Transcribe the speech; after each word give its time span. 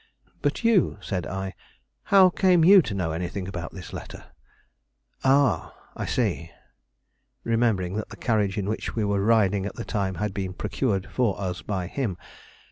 "But 0.41 0.63
you," 0.63 0.97
said 0.99 1.27
I; 1.27 1.53
"how 2.05 2.31
came 2.31 2.65
you 2.65 2.81
to 2.81 2.95
know 2.95 3.11
anything 3.11 3.47
about 3.47 3.71
this 3.71 3.93
letter? 3.93 4.31
Ah, 5.23 5.75
I 5.95 6.07
see," 6.07 6.49
remembering 7.43 7.93
that 7.97 8.09
the 8.09 8.17
carriage 8.17 8.57
in 8.57 8.67
which 8.67 8.95
we 8.95 9.05
were 9.05 9.23
riding 9.23 9.67
at 9.67 9.75
the 9.75 9.85
time 9.85 10.15
had 10.15 10.33
been 10.33 10.53
procured 10.53 11.05
for 11.05 11.39
us 11.39 11.61
by 11.61 11.85
him. 11.85 12.17